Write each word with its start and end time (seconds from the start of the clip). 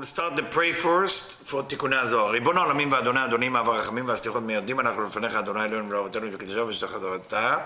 we'll 0.00 0.06
start 0.06 0.34
the 0.34 0.42
pray 0.42 0.72
first 0.72 1.50
for 1.50 1.62
תיקוני 1.68 1.96
הזוהר. 1.96 2.30
ריבון 2.30 2.56
העולמים 2.56 2.92
ואדוני 2.92 3.24
אדונים 3.24 3.56
אב 3.56 3.68
הרחמים 3.68 4.08
והסליחות 4.08 4.42
מיידים 4.42 4.80
אנחנו 4.80 5.04
לפניך 5.04 5.34
אדוני 5.34 5.64
אלוהינו 5.64 5.90
ולאבותינו 5.90 6.26
וקדשו 6.32 6.66
ושתך 6.68 6.92
תורתה 7.00 7.56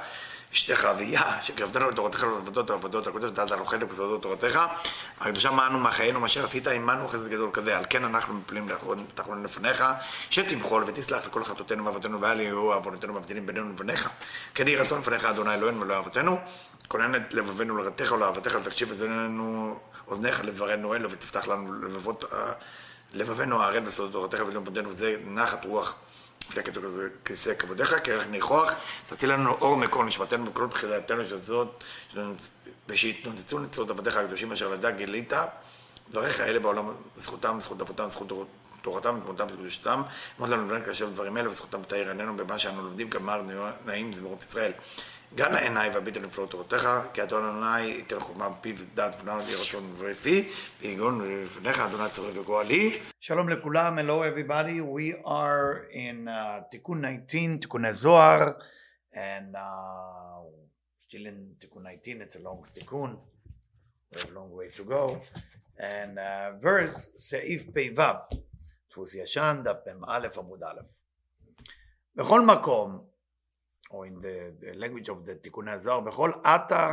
אשתך 0.52 0.84
אביה 0.84 1.42
שקרבתנו 1.42 1.90
לתורתך 1.90 2.22
ולעבודות 2.22 2.70
העבודות 2.70 3.06
הקודש 3.06 3.30
ודעת 3.30 3.50
הנוכל 3.50 3.76
לבסודות 3.76 4.22
תורתך. 4.22 4.60
הקדושה 5.20 5.50
מענו 5.50 5.78
מחיינו 5.78 6.20
מה 6.20 6.28
שעשית 6.28 6.68
עמנו 6.68 7.08
חסד 7.08 7.28
גדול 7.28 7.50
כזה. 7.52 7.78
על 7.78 7.84
כן 7.90 8.04
אנחנו 8.04 8.34
מפלים 8.34 8.68
תחרון 9.14 9.42
לפניך 9.44 9.84
שתמחול 10.30 10.84
ותסלח 10.86 11.26
לכל 11.26 11.44
חטאותינו 11.44 11.84
ואבותינו 11.84 12.20
ואל 12.20 12.40
יהיו 12.40 12.72
עוונותינו 12.72 13.14
מבדילים 13.14 13.46
בינינו 13.46 13.70
לבניך. 13.70 14.08
כן 14.54 14.68
יהי 14.68 14.76
רצון 14.76 15.00
לפניך 15.00 15.24
אדוני 15.24 15.54
אלוהינו 15.54 15.80
ולאבותינו. 15.80 16.38
כונן 16.88 17.14
את 17.14 17.34
לבבינו 17.34 17.76
לרתך 17.76 18.12
ולאהבתך 18.12 18.58
ותקשיב 18.62 18.90
את 18.90 18.96
זננו 18.96 19.78
אוזניך 20.08 20.44
לברנו 20.44 20.94
אלו 20.94 21.10
ותפתח 21.10 21.48
לנו 21.48 21.74
לבבות, 21.74 22.24
לבבינו 23.12 23.62
הערל 23.62 23.80
בסודות 23.80 24.12
תורתך 24.12 24.46
ולמודנו 24.46 24.88
וזה 24.88 25.16
נחת 25.26 25.64
רוח. 25.64 25.94
לפני 26.50 26.62
כיסא 27.24 27.54
כבודיך, 27.54 27.94
כרך 28.04 28.26
ניחוח, 28.26 28.72
תציל 29.08 29.32
לנו 29.32 29.50
אור 29.50 29.76
מקור 29.76 30.04
נשמתנו 30.04 30.44
בכל 30.44 30.66
בחילתנו 30.66 31.24
של 31.24 31.40
זאת, 31.40 31.84
ושיתנוצצו 32.88 33.58
נצרות 33.58 33.90
עבדיך 33.90 34.16
הקדושים 34.16 34.52
אשר 34.52 34.68
לדע 34.68 34.90
גילית, 34.90 35.32
דבריך 36.10 36.40
אלה 36.40 36.58
בעולם, 36.58 36.88
זכותם, 37.16 37.56
זכות 37.60 37.80
אבותם, 37.80 38.08
זכות 38.08 38.48
תורתם, 38.82 39.18
ותמותם 39.18 39.46
וקדושתם, 39.52 40.02
אמרת 40.40 40.50
לנו 40.50 40.66
לבן 40.66 40.84
כאשר 40.84 41.08
דברים 41.08 41.36
אלה, 41.36 41.48
וזכותם 41.48 41.82
תאיר 41.82 42.08
עינינו 42.08 42.36
במה 42.36 42.58
שאנו 42.58 42.82
לומדים, 42.82 43.10
כמר 43.10 43.42
נעים 43.86 44.12
זמירות 44.12 44.42
ישראל. 44.42 44.72
גם 45.34 45.52
לעיניי 45.52 45.90
והביט 45.90 46.16
על 46.16 46.22
נפלאות 46.22 46.50
תורתך, 46.50 46.88
כי 47.14 47.22
אדון 47.22 47.44
אדוני 47.44 47.80
ייתן 47.80 48.20
חוכמה 48.20 48.48
בפיו 48.48 48.76
ודעת 48.78 49.16
ונאו 49.20 49.38
לי 49.38 49.54
רצון 49.54 49.94
ורפי, 49.98 50.48
ויגון 50.80 51.42
לפניך 51.44 51.80
אדוני 51.80 52.10
צורך 52.10 52.36
וגואלי. 52.36 52.98
שלום 53.20 53.48
לכולם, 53.48 53.98
hello 53.98 54.12
everybody, 54.12 54.80
we 54.80 55.26
are 55.26 55.92
in 55.92 56.28
uh, 56.28 56.62
תיקון 56.70 57.02
19, 57.26 57.56
תיקוני 57.60 57.92
זוהר, 57.92 58.40
and 59.14 59.54
uh, 59.54 59.58
still 61.00 61.26
in 61.26 61.60
תיקון 61.60 61.84
19, 62.02 62.22
it's 62.22 62.36
a 62.36 62.38
long 62.38 62.72
תיקון, 62.72 63.16
we 64.12 64.20
have 64.20 64.28
a 64.28 64.32
long 64.32 64.50
way 64.52 64.76
to 64.76 64.84
go, 64.84 65.16
and 65.78 66.18
uh, 66.18 66.62
verse 66.64 67.18
סעיף 67.18 67.64
פ"ו, 67.64 68.36
דפוס 68.90 69.14
ישן, 69.14 69.60
דף 69.64 69.78
מ"א 69.98 70.28
עמוד 70.38 70.62
א'. 70.62 70.80
בכל 72.16 72.40
מקום 72.40 73.13
או 73.93 74.05
in 74.05 74.09
the, 74.09 74.63
the 74.63 74.79
language 74.79 75.09
of 75.09 75.27
the 75.27 75.41
תיקוני 75.41 75.71
הזוהר, 75.71 75.99
בכל 75.99 76.31
אתר 76.45 76.89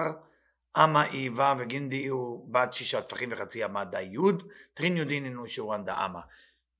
אמה 0.84 1.06
איבה 1.06 1.54
וגינדי 1.58 2.06
הוא 2.06 2.52
בת 2.52 2.74
שישה 2.74 3.02
טפחים 3.02 3.28
וחצי 3.32 3.64
אמה 3.64 3.84
דה 3.84 4.00
יוד, 4.00 4.42
טרין 4.74 4.96
יודין 4.96 5.24
אינו 5.24 5.48
שורן 5.48 5.84
דה 5.84 6.04
אמה. 6.04 6.20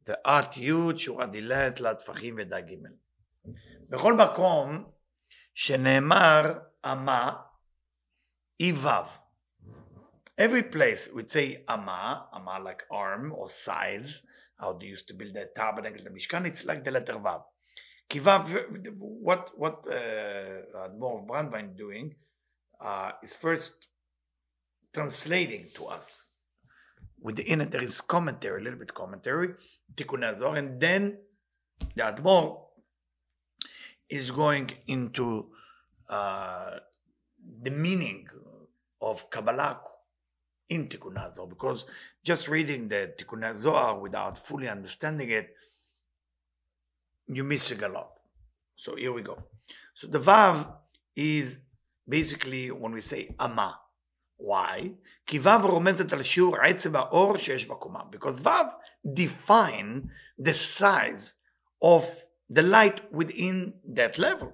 ואת 0.07 0.57
יוד 0.57 0.99
שורה 0.99 1.27
דילת 1.27 1.81
לה 1.81 1.95
טפחים 1.95 2.35
ודה 2.39 2.61
גימל. 2.61 2.91
בכל 3.89 4.15
מקום 4.15 4.91
שנאמר 5.55 6.59
אמה 6.85 7.37
אי 8.61 8.73
וו. 8.73 9.27
Every 10.39 10.63
place 10.63 11.09
we'd 11.15 11.31
say 11.31 11.65
ama, 11.67 12.29
ama 12.33 12.59
like 12.61 12.83
arm 12.91 13.33
or 13.33 13.49
size, 13.49 14.23
how 14.61 14.75
they 14.75 14.87
used 14.87 15.09
to 15.09 15.15
build 15.15 15.33
the 15.33 15.49
tabernacle, 15.57 16.05
the 16.05 16.11
Mishkan, 16.11 16.47
it's 16.47 16.63
like 16.67 16.85
the 16.85 16.91
letter 16.91 17.15
Vav. 17.15 17.43
Kiva, 18.12 18.44
what 19.00 19.52
what 19.56 19.88
uh, 19.88 20.90
Brandwein 21.30 21.78
doing 21.78 22.14
uh, 22.82 23.12
is 23.24 23.34
first 23.34 23.88
translating 24.94 25.70
to 25.76 25.86
us. 25.86 26.26
Within 27.22 27.62
it 27.62 27.72
there 27.72 27.82
is 27.82 28.02
commentary, 28.02 28.60
a 28.60 28.64
little 28.66 28.80
bit 28.80 28.94
commentary, 28.94 29.50
Tikkun 29.96 30.30
Azor, 30.30 30.56
and 30.56 30.82
then 30.82 31.20
the 31.96 32.04
Admor 32.04 32.60
is 34.10 34.30
going 34.30 34.70
into 34.88 35.48
uh, 36.10 36.80
the 37.62 37.72
meaning 37.72 38.28
of 39.00 39.30
Kabbalah 39.30 39.80
in 40.68 40.90
Tikkun 40.90 41.18
Azor, 41.18 41.46
because 41.48 41.86
just 42.26 42.50
reading 42.50 42.90
the 42.90 43.14
Tikkun 43.18 43.50
Azor 43.50 43.98
without 44.02 44.38
fully 44.38 44.68
understanding 44.68 45.30
it 45.30 45.56
you're 47.27 47.45
missing 47.45 47.83
a 47.83 47.89
lot. 47.89 48.13
So 48.75 48.97
here 48.97 49.13
we 49.13 49.23
go. 49.23 49.39
So 49.95 50.07
the 50.07 50.19
Vav 50.19 50.69
is 51.15 51.63
basically 52.09 52.71
when 52.71 52.93
we 52.93 53.01
say 53.01 53.35
Ama. 53.39 53.79
Why? 54.39 54.95
כי 55.27 55.39
ו' 55.39 55.49
רומזת 55.63 56.13
על 56.13 56.23
שיעור 56.23 56.57
עצם 56.57 56.97
האור 56.97 57.37
שיש 57.37 57.67
בקומה. 57.67 58.01
Because 58.11 58.41
ו' 58.43 58.71
define 59.15 60.11
the 60.39 60.53
size 60.53 61.33
of 61.83 62.05
the 62.51 62.63
light 62.63 63.01
within 63.13 63.73
that 63.95 64.19
level. 64.19 64.53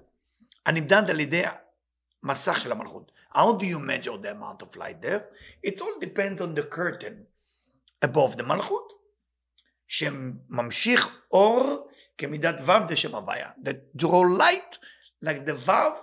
הנמדד 0.65 1.09
על 1.09 1.19
ידי 1.19 1.43
מסך 2.23 2.61
של 2.61 2.71
המלכות. 2.71 3.11
How 3.35 3.51
do 3.51 3.65
you 3.65 3.79
measure 3.79 4.17
the 4.17 4.31
amount 4.31 4.61
of 4.61 4.75
light 4.77 5.01
there? 5.01 5.23
It 5.63 5.81
all 5.81 5.99
depends 5.99 6.41
on 6.41 6.55
the 6.55 6.63
curtain 6.63 7.25
above 8.03 8.37
the 8.37 8.43
מלכות, 8.43 8.93
שממשיך 9.87 11.17
אור 11.31 11.86
כמידת 12.17 12.55
ו' 12.65 12.87
דשם 12.87 13.15
הוויה. 13.15 13.49
That 13.63 14.01
draw 14.01 14.23
light 14.39 14.77
like 15.25 15.45
the 15.45 15.69
ו' 15.69 15.97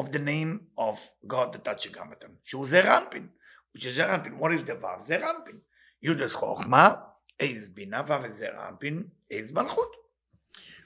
of 0.00 0.06
the 0.06 0.18
name 0.18 0.78
of 0.78 0.98
God 1.26 1.56
that 1.64 1.78
שגם 1.78 2.12
אתם. 2.12 2.28
שהוא 2.44 2.66
זר 2.66 2.96
אנפין. 2.98 3.28
which 3.76 3.80
is 3.80 3.88
זר 3.88 4.14
אנפין. 4.14 4.38
What 4.40 4.52
is 4.52 4.68
the 4.68 4.84
ו'? 4.84 5.00
זר 5.00 5.30
אנפין. 5.30 5.58
יהודס 6.02 6.34
חוכמה, 6.34 6.94
איז 7.40 7.68
בינה 7.68 8.02
ו' 8.06 8.22
וזר 8.22 8.68
אנפין, 8.68 9.04
איז 9.30 9.50
מלכות. 9.50 9.92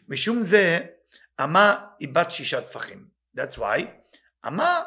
משום 0.09 0.43
זה, 0.43 0.81
אמה 1.45 1.87
היא 1.99 2.09
בת 2.09 2.31
שישה 2.31 2.63
טפחים. 2.63 3.09
That's 3.37 3.59
why 3.59 3.83
אמה 4.47 4.83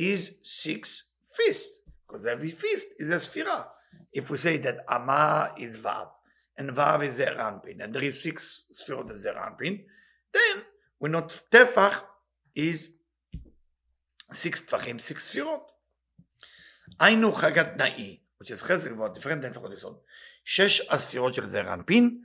is 0.00 0.30
six 0.42 1.02
fist. 1.32 1.70
Because 2.06 2.26
every 2.26 2.50
fist 2.50 3.02
is 3.02 3.10
a 3.10 3.18
ספירה. 3.18 3.62
If 4.18 4.30
we 4.30 4.36
say 4.36 4.58
that 4.58 4.84
אמה 4.88 5.46
is 5.56 5.76
ו' 5.82 5.88
and 6.60 6.70
Vav 6.70 7.04
is 7.04 7.14
Zer 7.14 7.36
Anpin, 7.38 7.82
and 7.82 7.94
there 7.94 8.04
is 8.04 8.22
six 8.22 8.68
Sfirot 8.72 9.10
of 9.10 9.16
Zer 9.16 9.34
Anpin, 9.34 9.84
then 10.32 10.62
we 11.00 11.08
know 11.08 11.22
Tefach 11.22 12.02
is 12.54 12.90
six 14.32 14.62
Tfachim, 14.62 15.00
six 15.00 15.30
Sfirot. 15.30 15.62
היינו 17.00 17.32
חג 17.32 17.58
התנאי, 17.58 18.20
which 18.42 18.50
is 18.50 18.62
חסר 18.62 18.90
גבוה, 18.90 19.08
different 19.08 19.44
than 19.44 19.50
צריך 19.50 19.72
יסוד, 19.72 19.98
שש 20.44 20.80
הספירות 20.90 21.34
של 21.34 21.46
זר 21.46 21.74
אנפין, 21.74 22.22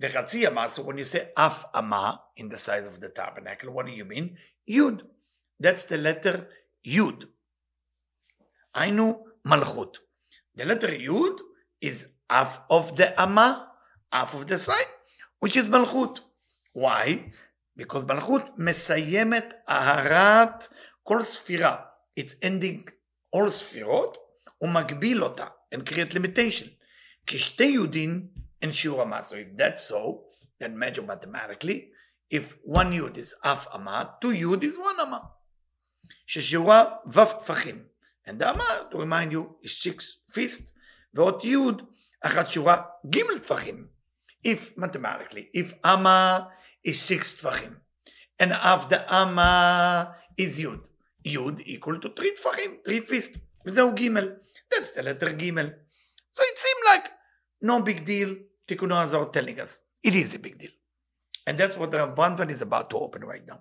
וחצי 0.00 0.48
אמה, 0.48 0.66
so 0.66 0.78
when 0.78 0.96
you 0.96 1.04
say 1.04 1.24
אף 1.34 1.64
אמה, 1.78 2.14
in 2.40 2.44
the 2.44 2.56
size 2.56 2.86
of 2.86 3.00
the 3.00 3.08
tabernacle, 3.08 3.70
what 3.70 3.86
do 3.86 3.90
you 3.90 4.04
mean? 4.04 4.36
יוד. 4.68 5.02
That's 5.62 5.84
the 5.84 5.98
letter 5.98 6.40
יוד. 6.84 7.24
היינו 8.74 9.26
מלכות. 9.44 9.98
The 10.58 10.62
letter 10.62 10.92
יוד 10.92 11.40
is 11.84 12.06
half 12.30 12.60
of 12.70 12.96
the 12.96 13.20
Amma, 13.20 13.68
half 14.12 14.34
of 14.34 14.46
the 14.46 14.58
side, 14.58 14.90
which 15.40 15.56
is 15.56 15.68
Malchut. 15.68 16.20
Why? 16.72 17.32
Because 17.76 18.04
Malchut 18.04 18.50
מסיימת 18.58 19.54
אהרת 19.68 20.68
כל 21.02 21.22
ספירה. 21.22 21.76
It's 22.20 22.34
ending 22.42 22.90
all 23.36 23.48
ספירות 23.48 24.16
ומגביל 24.60 25.22
אותה 25.22 25.46
and 25.74 25.78
create 25.88 26.14
limitation. 26.14 26.68
כשתי 27.26 27.64
יהודים 27.64 28.28
אין 28.62 28.72
שיעור 28.72 29.02
אמה. 29.02 29.20
So 29.20 29.34
if 29.34 29.56
that's 29.56 29.82
so, 29.82 30.24
then 30.60 30.78
measure 30.78 31.02
mathematically, 31.02 31.92
if 32.30 32.56
one 32.64 32.92
yud 32.92 33.16
is 33.18 33.34
half 33.42 33.66
ama, 33.72 34.16
two 34.20 34.32
yud 34.32 34.62
is 34.64 34.78
one 34.78 35.00
ama. 35.00 35.20
ששיעורה 36.26 36.84
ו' 37.06 37.24
טפחים. 37.44 37.84
And 38.26 38.38
the 38.38 38.48
ama, 38.48 38.88
to 38.90 38.98
remind 38.98 39.32
you, 39.32 39.56
is 39.62 39.78
six 39.78 40.18
fist, 40.30 40.72
ועוד 41.14 41.44
יוד 41.44 41.82
אחת 42.20 42.48
שורה 42.48 42.82
ג' 43.10 43.38
טפחים. 43.42 43.86
If, 44.46 44.78
mathematically, 44.78 45.56
if 45.56 45.74
אמה 45.84 46.40
is 46.88 46.90
six 46.90 47.40
טפחים, 47.40 47.74
and 48.42 48.52
of 48.52 48.88
the 48.90 49.10
אמה 49.10 50.04
is 50.40 50.60
י', 50.60 50.66
י' 51.24 51.76
equal 51.76 51.98
to 52.02 52.08
three 52.16 52.36
טפחים, 52.36 52.76
three 52.88 53.00
fist, 53.00 53.38
וזהו 53.66 53.94
ג', 53.94 54.08
that's 54.70 54.90
the 54.96 55.02
letter 55.02 55.32
ג'. 55.32 55.52
So 56.32 56.42
it 56.42 56.58
seemed 56.58 56.84
like 56.86 57.10
no 57.62 57.80
big 57.82 58.04
deal, 58.06 58.34
תיקונו 58.66 58.96
הזוהר 58.96 59.30
telling 59.30 59.58
us, 59.58 59.78
it 60.06 60.14
is 60.14 60.34
a 60.34 60.38
big 60.38 60.58
deal. 60.58 60.72
And 61.46 61.58
that's 61.58 61.76
what 61.76 61.90
the 61.90 62.06
Brandvan 62.16 62.50
is 62.50 62.62
about 62.62 62.90
to 62.90 62.96
open 62.98 63.24
right 63.24 63.46
now. 63.46 63.58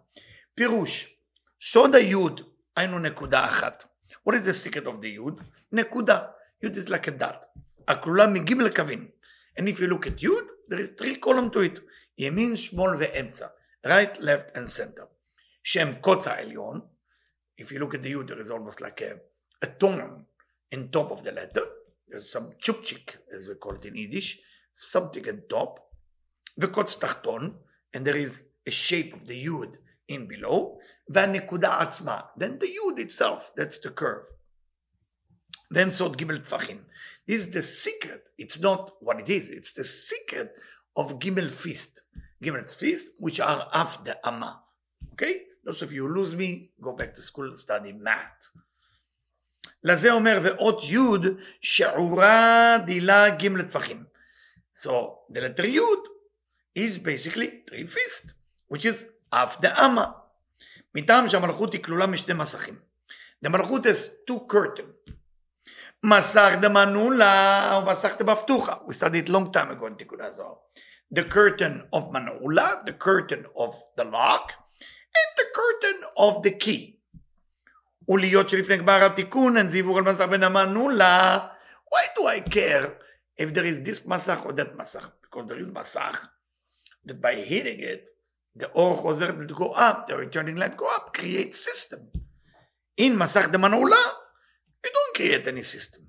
פירוש, 0.55 1.17
סוד 1.61 1.95
היוד, 1.95 2.41
היינו 2.77 2.99
נקודה 2.99 3.45
אחת. 3.45 3.85
What 4.27 4.33
is 4.33 4.45
the 4.45 4.53
secret 4.53 4.85
of 4.85 5.01
the 5.01 5.07
יוד? 5.07 5.41
נקודה. 5.71 6.19
יוד 6.63 6.75
is 6.75 6.89
like 6.89 7.07
a 7.07 7.11
dot. 7.11 7.45
הכלולה 7.87 8.27
מגימל 8.27 8.75
קווים. 8.75 9.09
And 9.57 9.63
if 9.63 9.79
you 9.79 9.87
look 9.87 10.07
at 10.07 10.23
י', 10.23 10.29
there 10.69 10.79
is 10.79 10.89
three 10.89 11.15
column 11.15 11.49
to 11.51 11.59
it, 11.59 11.79
ימין, 12.17 12.55
שמאל 12.55 12.95
ואמצע, 12.99 13.47
right, 13.85 14.17
left 14.17 14.55
and 14.55 14.69
center, 14.69 15.05
שהם 15.63 15.93
קוץ 16.01 16.27
העליון, 16.27 16.81
if 17.61 17.65
you 17.65 17.79
look 17.79 17.93
at 17.93 18.03
the 18.03 18.09
י', 18.09 18.23
there 18.27 18.39
is 18.39 18.51
almost 18.51 18.81
like 18.81 19.01
a, 19.01 19.19
a 19.61 19.67
tone 19.67 20.25
in 20.71 20.89
top 20.89 21.11
of 21.11 21.23
the 21.23 21.31
letter, 21.31 21.65
there's 22.07 22.31
some 22.31 22.51
chupchik, 22.63 23.17
as 23.35 23.47
we 23.47 23.55
call 23.55 23.75
it 23.75 23.85
in 23.85 23.95
Yiddish, 23.95 24.39
something 24.73 25.25
at 25.27 25.49
top, 25.49 25.79
וקוץ 26.57 26.95
תחתון, 26.95 27.57
and 27.93 28.05
there 28.05 28.15
is 28.15 28.43
a 28.67 28.71
shape 28.71 29.13
of 29.13 29.27
the 29.27 29.45
yud 29.45 29.77
in 30.07 30.27
below, 30.27 30.79
והנקודה 31.09 31.81
עצמה, 31.81 32.21
then 32.37 32.59
the 32.59 32.67
yud 32.67 32.99
itself, 32.99 33.51
that's 33.55 33.79
the 33.79 33.89
curve. 33.89 34.25
Then 35.73 35.91
סוד 35.91 36.17
גימל 36.17 36.37
טפחים. 36.37 36.83
This 37.29 37.45
is 37.45 37.53
the 37.53 37.61
secret. 37.61 38.29
It's 38.37 38.59
not 38.59 38.91
what 38.99 39.19
it 39.19 39.29
is. 39.29 39.51
It's 39.51 39.73
the 39.73 39.83
secret 39.83 40.49
of 40.95 41.19
Gimel 41.19 41.49
Fist. 41.49 42.03
Gimel 42.43 42.69
Fist, 42.69 43.11
which 43.19 43.39
are 43.39 43.69
af 43.71 44.03
the 44.03 44.15
Amma. 44.27 44.63
Okay? 45.13 45.43
Those 45.63 45.81
of 45.81 45.93
you 45.93 46.07
who 46.07 46.13
lose 46.13 46.35
me, 46.35 46.71
go 46.81 46.93
back 46.93 47.13
to 47.15 47.21
school, 47.21 47.55
study 47.55 47.93
math. 47.93 48.49
לזה 49.83 50.11
אומר 50.11 50.39
ואות 50.43 50.83
י' 50.83 51.29
שעורה 51.61 52.77
דילה 52.85 53.29
ג' 53.29 53.61
טפחים. 53.67 54.03
So 54.73 54.91
the 55.29 55.41
letter 55.41 55.65
י' 55.65 55.79
is 56.75 56.97
basically 56.97 57.63
three 57.69 57.85
fist, 57.85 58.33
which 58.67 58.85
is 58.85 59.05
אף 59.29 59.61
דאמה. 59.61 60.11
מטעם 60.95 61.27
שהמלכות 61.27 61.73
היא 61.73 61.83
כלולה 61.83 62.07
משני 62.07 62.33
מסכים. 62.33 62.79
The 63.45 63.49
מלכות 63.49 63.85
has 63.85 64.29
two 64.29 64.39
curtain. 64.53 65.11
מסך 66.03 66.53
דמנולה 66.61 67.79
ומסך 67.83 68.13
דבפתוחה. 68.19 68.73
We 68.87 68.93
studied 68.93 69.29
long 69.29 69.51
time 69.51 69.71
ago 69.71 69.87
in 69.87 69.93
תיקון 69.97 70.21
הזוהר. 70.21 70.53
The 71.13 71.23
curtain 71.23 71.81
of 71.93 72.03
manula, 72.11 72.85
the 72.85 72.93
curtain 72.93 73.45
of 73.55 73.73
the 73.97 74.05
lock, 74.05 74.53
and 75.19 75.29
the 75.37 75.47
curtain 75.59 75.99
of 76.17 76.43
the 76.43 76.51
key. 76.51 76.97
ולהיות 78.07 78.49
שלפני 78.49 78.77
גמר 78.77 79.05
התיקון 79.05 79.57
אין 79.57 79.67
זיווג 79.67 79.97
על 79.97 80.03
מסך 80.03 80.25
בין 80.25 80.43
המנולה. 80.43 81.47
Why 81.93 82.19
do 82.19 82.25
I 82.25 82.49
care 82.49 82.85
if 83.41 83.53
there 83.53 83.65
is 83.65 83.87
this 83.87 84.07
מסך 84.07 84.45
or 84.45 84.51
that 84.51 84.77
מסך? 84.77 85.09
Because 85.21 85.49
there 85.49 85.59
is 85.59 85.69
מסך 85.69 86.25
that 87.05 87.21
by 87.21 87.35
hitting 87.35 87.79
it, 87.79 88.11
the 88.59 88.67
אור 88.75 88.97
חוזר 88.97 89.29
to 89.29 89.53
go 89.53 89.71
up, 89.71 90.07
the 90.07 90.17
returning 90.17 90.55
light 90.55 90.77
go 90.77 90.85
up, 90.85 91.13
create 91.13 91.53
system. 91.53 91.99
In 93.01 93.17
מסך 93.17 93.47
דמנעולה, 93.47 94.01
you 94.85 94.91
don't 94.91 95.15
create 95.15 95.47
any 95.47 95.61
system. 95.61 96.01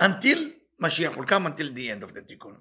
until 0.00 0.38
משיח 0.80 1.16
will 1.16 1.26
come 1.26 1.46
until 1.46 1.72
the 1.74 1.90
end 1.90 2.02
of 2.02 2.12
the 2.12 2.20
תיקון. 2.28 2.58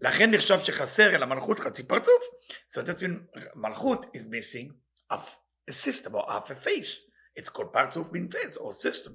לכן 0.00 0.30
נחשב 0.30 0.58
שחסר 0.60 1.14
אל 1.14 1.22
המלכות 1.22 1.60
חצי 1.60 1.82
פרצוף. 1.82 2.24
So 2.68 2.82
that's 2.82 3.00
when 3.00 3.40
מלכות 3.54 4.06
is 4.16 4.20
missing 4.20 4.72
half 5.12 5.38
a 5.70 5.72
system 5.72 6.14
or 6.14 6.24
half 6.28 6.50
a 6.50 6.54
face. 6.54 7.04
It's 7.38 7.48
called 7.48 7.72
פרצוף 7.72 8.10
בין 8.10 8.28
face 8.28 8.56
or 8.56 8.72
system. 8.72 9.12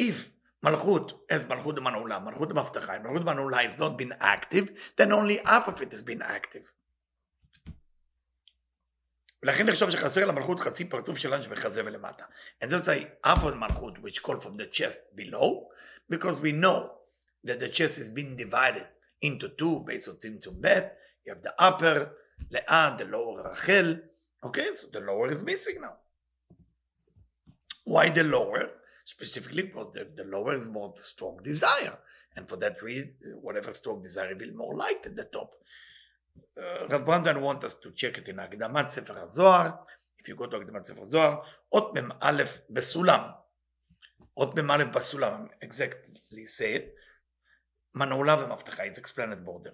If 0.00 0.14
מלכות 0.62 1.26
as 1.32 1.48
מלכות 1.48 1.74
דמנעולה, 1.74 2.18
מלכות 2.18 2.48
דמבטחה, 2.48 2.96
if 2.96 3.00
מלכות 3.00 3.22
דמנעולה 3.22 3.66
is 3.66 3.74
not 3.78 3.96
been 3.96 4.12
active, 4.20 4.70
then 4.96 5.12
only 5.12 5.38
half 5.44 5.68
of 5.68 5.82
it 5.82 5.92
has 5.92 6.02
been 6.02 6.22
active. 6.22 6.72
ולכן 9.42 9.66
נחשב 9.66 9.90
שחסר 9.90 10.24
למלכות 10.24 10.60
חצי 10.60 10.88
פרצוף 10.88 11.18
שלה 11.18 11.42
שבחזה 11.42 11.84
ולמטה. 11.84 12.24
And 12.62 12.66
that's 12.66 12.88
a 12.88 13.26
half 13.26 13.42
of 13.42 13.54
מלכות 13.54 13.98
which 13.98 14.22
call 14.22 14.36
from 14.40 14.56
the 14.56 14.66
chest 14.78 14.98
below, 15.14 15.68
because 16.08 16.40
we 16.40 16.52
know 16.52 16.90
that 17.44 17.58
the 17.60 17.68
chest 17.68 17.98
is 17.98 18.08
being 18.08 18.36
divided 18.36 18.86
into 19.20 19.48
two 19.48 19.80
based 19.86 20.08
on 20.08 20.16
Tzimtzum 20.16 20.60
Bet. 20.60 20.96
You 21.24 21.34
have 21.34 21.42
the 21.42 21.54
upper 21.58 22.12
Leah, 22.50 22.96
the 22.98 23.04
lower 23.04 23.42
Rachel. 23.50 24.00
Okay, 24.44 24.68
so 24.74 24.88
the 24.92 25.00
lower 25.00 25.30
is 25.30 25.42
missing 25.42 25.80
now. 25.80 25.94
Why 27.84 28.10
the 28.10 28.24
lower? 28.24 28.70
Specifically 29.04 29.62
because 29.62 29.90
the, 29.90 30.08
the 30.16 30.24
lower 30.24 30.54
is 30.56 30.68
more 30.68 30.92
strong 30.96 31.40
desire. 31.42 31.98
And 32.36 32.48
for 32.48 32.56
that 32.56 32.82
reason, 32.82 33.14
whatever 33.40 33.74
strong 33.74 34.00
desire 34.02 34.34
will 34.38 34.54
more 34.54 34.74
light 34.76 35.04
at 35.04 35.16
the 35.16 35.24
top. 35.24 35.50
Rabbanan 36.57 36.89
Rav 36.89 37.05
Brandwein 37.05 37.41
wants 37.41 37.65
us 37.65 37.73
to 37.75 37.91
check 37.91 38.17
it 38.17 38.27
in 38.27 38.39
הקדמת 38.39 38.91
if 40.19 40.27
you 40.27 40.35
go 40.35 40.45
to 40.45 40.57
הקדמת 40.57 40.85
Ot 40.85 41.01
הזוהר, 41.01 41.41
אות 41.71 41.93
מ"א 41.93 42.43
Ot 42.69 43.33
אות 44.37 44.55
מ"א 44.59 44.83
בסולם, 44.93 45.47
exactly 45.63 46.45
said, 46.45 46.81
מנעולה 47.95 48.43
ומבטחה, 48.43 48.83
it's 48.83 48.97
explained 48.97 49.45
border. 49.45 49.71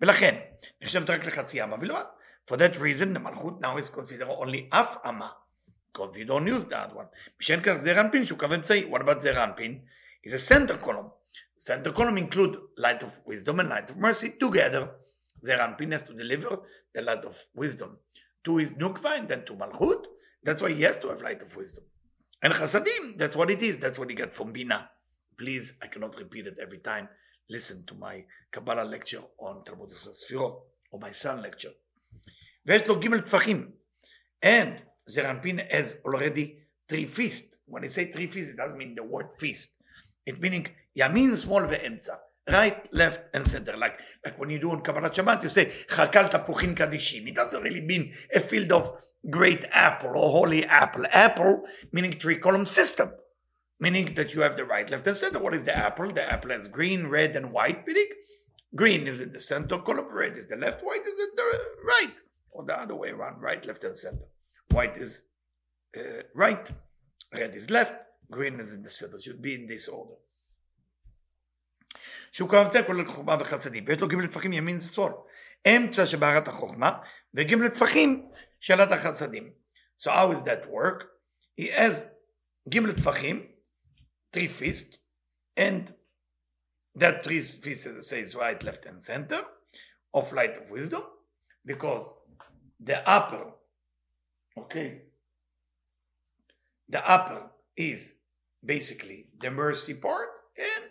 ולכן, 0.00 0.40
נחשבת 0.80 1.10
רק 1.10 1.26
לחצי 1.26 1.62
אמה 1.62 1.76
בלבד. 1.76 2.04
For 2.50 2.56
that 2.56 2.76
reason, 2.76 3.14
the 3.14 3.18
מלכות 3.18 3.60
now 3.60 3.78
is 3.78 3.88
considered 3.88 4.28
only 4.28 4.68
אף 4.70 4.96
אמה. 5.08 5.30
because 5.94 6.18
you 6.18 6.24
don't 6.24 6.46
use 6.46 6.66
that 6.66 6.94
one. 6.94 7.06
בשל 7.40 7.60
כך 7.64 7.76
זר 7.76 8.00
אנפין 8.00 8.26
שהוא 8.26 8.38
קו 8.38 8.46
אמצעי. 8.54 8.90
What 8.92 9.00
about 9.00 9.18
זר 9.18 9.44
אנפין? 9.44 9.80
is 10.26 10.32
a 10.32 10.38
center 10.38 10.76
column. 10.86 11.10
Center 11.58 11.92
column 11.92 12.18
include 12.18 12.56
light 12.78 13.02
of 13.02 13.10
wisdom 13.26 13.60
and 13.60 13.68
light 13.68 13.90
of 13.90 13.96
mercy 13.96 14.30
together 14.40 15.03
their 15.44 15.60
unwillingness 15.60 16.02
to 16.02 16.14
deliver 16.14 16.58
the 16.94 17.02
light 17.02 17.24
of 17.24 17.36
wisdom 17.54 17.98
to 18.44 18.56
his 18.56 18.72
nukva 18.72 19.18
and 19.18 19.28
then 19.28 19.44
to 19.44 19.54
malchut. 19.54 20.04
That's 20.42 20.60
why 20.62 20.72
he 20.72 20.82
has 20.82 20.98
to 20.98 21.08
have 21.08 21.22
light 21.22 21.42
of 21.42 21.54
wisdom. 21.56 21.84
And 22.42 22.52
chasadim, 22.52 23.16
that's 23.16 23.36
what 23.36 23.50
it 23.50 23.62
is. 23.62 23.78
That's 23.78 23.98
what 23.98 24.10
he 24.10 24.14
got 24.14 24.34
from 24.34 24.52
Bina. 24.52 24.90
Please, 25.38 25.74
I 25.82 25.86
cannot 25.86 26.16
repeat 26.16 26.46
it 26.46 26.56
every 26.60 26.78
time. 26.78 27.08
Listen 27.48 27.84
to 27.86 27.94
my 27.94 28.24
Kabbalah 28.52 28.84
lecture 28.84 29.22
on 29.38 29.64
Talmud 29.64 29.90
Sfirot 29.90 30.60
or 30.90 31.00
my 31.00 31.10
son 31.10 31.42
lecture. 31.42 31.72
ויש 32.66 32.88
לו 32.88 33.00
ג' 33.00 33.24
טפחים. 33.24 33.72
And 34.42 34.82
Ze'er 35.10 35.24
Anpin 35.24 35.70
has 35.70 35.96
already 36.04 36.58
three 36.88 37.06
feast. 37.06 37.58
When 37.66 37.84
I 37.84 37.88
say 37.88 38.10
three 38.10 38.26
feast, 38.26 38.50
it 38.50 38.56
doesn't 38.56 38.78
mean 38.78 38.94
the 38.94 39.02
word 39.02 39.28
feast. 39.38 39.70
It 40.26 40.40
meaning 40.40 40.66
ימין, 40.96 41.36
שמאל 41.36 41.64
ואמצע 41.70 42.14
right, 42.48 42.92
left, 42.92 43.22
and 43.34 43.46
center. 43.46 43.76
Like 43.76 43.98
like 44.24 44.38
when 44.38 44.50
you 44.50 44.58
do 44.58 44.70
on 44.70 44.82
Kabbalat 44.82 45.14
Shabbat, 45.14 45.42
you 45.42 45.48
say 45.48 45.72
Chakal 45.88 46.30
Tapuchin 46.30 46.74
Kadishim. 46.74 47.26
It 47.26 47.34
doesn't 47.34 47.62
really 47.62 47.82
mean 47.82 48.14
a 48.34 48.40
field 48.40 48.72
of 48.72 48.92
great 49.30 49.64
apple 49.72 50.10
or 50.10 50.30
holy 50.30 50.64
apple. 50.64 51.04
Apple 51.10 51.64
meaning 51.92 52.12
three 52.12 52.36
column 52.36 52.66
system, 52.66 53.12
meaning 53.80 54.14
that 54.14 54.34
you 54.34 54.42
have 54.42 54.56
the 54.56 54.64
right, 54.64 54.88
left, 54.90 55.06
and 55.06 55.16
center. 55.16 55.38
What 55.38 55.54
is 55.54 55.64
the 55.64 55.76
apple? 55.76 56.10
The 56.10 56.30
apple 56.30 56.50
has 56.50 56.68
green, 56.68 57.06
red, 57.06 57.36
and 57.36 57.52
white. 57.52 57.86
Meaning 57.86 58.08
green 58.74 59.06
is 59.06 59.20
in 59.20 59.32
the 59.32 59.40
center 59.40 59.78
column, 59.78 60.08
red 60.12 60.36
is 60.36 60.46
the 60.46 60.56
left, 60.56 60.82
white 60.82 61.02
is 61.02 61.18
in 61.18 61.36
the 61.36 61.42
right, 61.86 62.14
or 62.50 62.64
the 62.64 62.78
other 62.78 62.94
way 62.94 63.10
around, 63.10 63.40
right, 63.40 63.64
left, 63.66 63.84
and 63.84 63.96
center. 63.96 64.26
White 64.70 64.96
is 64.96 65.22
uh, 65.96 66.22
right, 66.34 66.70
red 67.32 67.54
is 67.54 67.70
left, 67.70 67.94
green 68.30 68.58
is 68.60 68.72
in 68.72 68.82
the 68.82 68.90
center. 68.90 69.18
Should 69.18 69.40
be 69.40 69.54
in 69.54 69.66
this 69.66 69.88
order. 69.88 70.14
שהוא 72.32 72.48
כמבצע 72.48 72.82
כולל 72.82 73.06
חוכמה 73.06 73.36
וחסדים, 73.40 73.84
ויש 73.86 74.00
לו 74.00 74.08
ג' 74.08 74.26
טפחים 74.26 74.52
ימין 74.52 74.78
ושמאל. 74.78 75.12
אמצע 75.66 76.06
שבהרת 76.06 76.48
החוכמה, 76.48 76.98
וג' 77.34 77.68
טפחים 77.68 78.30
שאלת 78.60 78.92
החסדים. 78.92 79.52
So 79.98 80.10
how 80.10 80.32
does 80.32 80.42
that 80.42 80.66
work? 80.68 81.04
He 81.60 81.68
has 81.68 82.06
ג' 82.68 82.92
טפחים, 82.96 83.46
three 84.32 84.48
fist, 84.48 84.98
and 85.56 85.94
that 86.98 87.22
three 87.22 87.40
fist 87.40 88.02
says 88.02 88.34
right, 88.36 88.62
left, 88.62 88.86
and 88.86 89.00
center 89.02 89.42
of 90.12 90.32
light 90.32 90.56
of 90.60 90.70
wisdom, 90.70 91.02
because 91.64 92.12
the 92.80 92.98
upper, 93.08 93.44
okay, 94.58 95.02
the 96.88 97.02
upper 97.16 97.50
is 97.76 98.14
basically 98.64 99.26
the 99.40 99.50
mercy 99.50 99.94
part, 99.94 100.28
and 100.56 100.84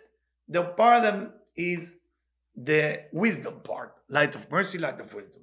the 0.47 0.61
bottom 0.77 1.31
is 1.55 1.95
the 2.55 3.05
wisdom 3.13 3.61
part, 3.63 3.91
light 4.09 4.35
of 4.35 4.49
mercy, 4.51 4.77
light 4.77 4.99
of 4.99 5.13
wisdom. 5.13 5.41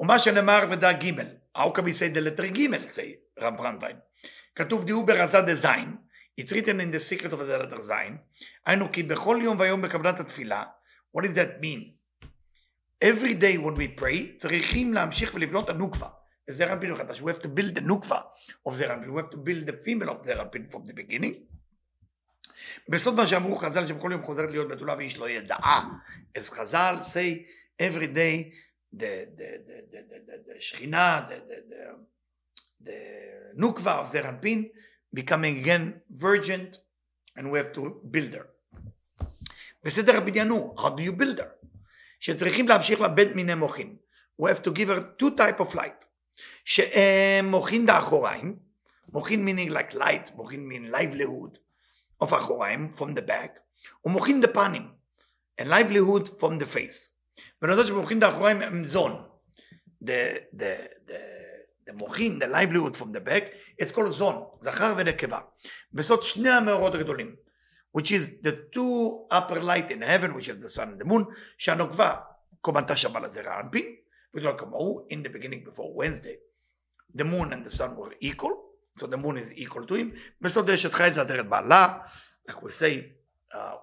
ומה 0.00 0.18
שנאמר 0.18 0.68
ודע 0.70 0.92
ג', 0.92 1.20
how 1.56 1.70
can 1.70 1.84
we 1.84 1.92
say 1.92 2.08
the 2.08 2.20
letter 2.20 2.46
ג', 2.46 2.88
say 2.88 3.16
רב 3.38 3.56
ברנדווין, 3.56 3.96
כתוב 4.54 4.84
דיהו 4.84 5.06
ברזה 5.06 5.40
דזין, 5.40 5.96
It's 6.40 6.52
written 6.52 6.80
in 6.80 6.90
the 6.90 7.00
secret 7.00 7.32
of 7.32 7.38
the 7.38 7.58
letter 7.58 7.80
זין, 7.80 8.16
היינו 8.66 8.92
כי 8.92 9.02
בכל 9.02 9.38
יום 9.42 9.60
ויום 9.60 9.82
בקבלת 9.82 10.20
התפילה, 10.20 10.64
what 11.16 11.20
does 11.20 11.34
that 11.34 11.60
mean? 11.62 12.00
Every 13.02 13.34
day 13.34 13.56
when 13.56 13.76
we 13.76 13.88
pray, 14.00 14.38
צריכים 14.38 14.94
להמשיך 14.94 15.34
ולבנות 15.34 15.68
הנוקבה. 15.68 16.08
זרע 16.50 16.72
אנפין 16.72 16.92
מחדש. 16.92 17.20
We 17.20 17.22
have 17.22 17.42
to 17.42 17.48
build 17.48 17.78
the 17.78 17.80
נוקבה 17.80 18.20
of 18.68 18.72
זרע 18.72 18.94
אנפין, 18.94 19.10
we 19.10 19.22
have 19.22 19.30
to 19.30 19.36
build 19.36 19.70
the 19.70 19.84
female 19.84 20.10
of 20.10 20.24
זרע 20.24 20.42
אנפין 20.42 20.66
from 20.70 20.88
the 20.88 20.92
beginning. 20.92 21.34
בסוד 22.89 23.15
מה 23.15 23.27
שאמרו 23.27 23.55
חז"ל 23.55 23.85
שבכל 23.85 24.09
יום 24.11 24.23
חוזרת 24.23 24.51
להיות 24.51 24.67
בתולה 24.67 24.95
ואיש 24.97 25.17
לא 25.17 25.29
ידעה. 25.29 25.89
אז 26.35 26.49
חז"ל 26.49 26.95
say 27.01 27.45
every 27.81 28.07
day 28.15 28.51
the, 28.93 29.25
the, 29.37 29.49
the, 29.67 29.77
the, 29.91 30.01
the, 30.11 30.19
the, 30.27 30.55
the 30.55 30.59
שכינה, 30.59 31.27
the, 31.29 31.51
the, 31.51 31.73
the, 31.73 32.89
the 32.89 32.91
נוקבה 33.55 34.01
of 34.01 34.05
זרע 34.05 34.29
אנפין, 34.29 34.67
becoming 35.15 35.65
again 35.65 36.01
virgin, 36.21 36.77
and 37.37 37.51
we 37.51 37.57
have 37.57 37.73
to 37.73 37.81
build 38.11 38.33
her. 38.35 38.45
בסדר 39.83 40.17
הבניין 40.17 40.49
הוא, 40.49 40.79
how 40.79 40.89
do 40.89 41.01
you 41.01 41.21
build 41.21 41.39
her? 41.39 41.67
שצריכים 42.19 42.67
להמשיך 42.67 43.01
לבית 43.01 43.35
מיני 43.35 43.55
מוחין. 43.55 43.95
We 44.41 44.45
have 44.45 44.61
to 44.67 44.71
give 44.71 44.89
her 44.89 45.21
two 45.21 45.37
type 45.37 45.61
of 45.61 45.75
light. 45.75 46.05
שהם 46.65 47.45
מוחין 47.45 47.85
באחוריים, 47.85 48.55
מוכין 49.13 49.47
meaning 49.47 49.71
like 49.71 49.95
light, 49.95 50.35
מוכין 50.35 50.69
mean 50.71 50.95
livelihood 50.95 51.64
of 52.24 52.34
אחוריים 52.34 52.92
from 52.96 53.14
the 53.16 53.22
back, 53.22 53.60
ומוכין 54.04 54.40
the 54.44 54.48
פנים, 54.48 54.88
and 55.60 55.64
livelihood 55.64 56.28
from 56.40 56.60
the 56.60 56.66
face. 56.76 57.10
בנושא 57.62 57.88
שמוכין 57.88 58.18
את 58.18 58.22
האחוריים 58.22 58.62
הם 58.62 58.84
זון. 58.84 59.24
The, 60.04 60.40
the, 60.56 60.88
the, 61.06 61.20
the 61.86 61.92
מוכין, 61.92 62.42
the 62.42 62.46
livelihood 62.46 62.96
from 62.96 63.12
the 63.12 63.20
back, 63.20 63.44
it's 63.82 63.90
called 63.90 64.06
זון, 64.06 64.44
זכר 64.60 64.94
ונקבה. 64.96 65.38
וזאת 65.94 66.22
שני 66.22 66.50
המאורות 66.50 66.94
הגדולים. 66.94 67.36
which 67.92 68.12
is 68.12 68.40
the 68.42 68.52
two 68.72 69.26
upper 69.30 69.60
light 69.60 69.90
in 69.90 70.02
heaven, 70.02 70.34
which 70.34 70.48
is 70.48 70.58
the 70.62 70.68
sun 70.68 70.90
and 70.90 71.00
the 71.00 71.04
moon, 71.04 71.26
שהנוקבה 71.58 72.16
קומתה 72.60 72.96
שווה 72.96 73.20
לזרע 73.20 73.60
אנפין, 73.60 73.94
ולא 74.34 74.54
כמוהו, 74.58 75.08
in 75.12 75.26
the 75.26 75.28
beginning 75.28 75.64
before 75.64 75.92
Wednesday, 75.94 76.36
the 77.14 77.24
moon 77.24 77.52
and 77.52 77.64
the 77.64 77.70
sun 77.70 77.96
were 77.96 78.14
equal, 78.20 78.63
so 78.96 79.06
the 79.06 79.16
moon 79.16 79.36
is 79.36 79.52
equal 79.56 79.86
to 79.86 79.94
him, 79.94 80.10
בסוד 80.40 80.70
אשת 80.70 80.92
חיל 80.92 81.10
תדר 81.10 81.40
את 81.40 81.48
בעלה, 81.48 81.98
like 82.48 82.62
we 82.62 82.70
say, 82.70 83.12
uh, 83.52 83.74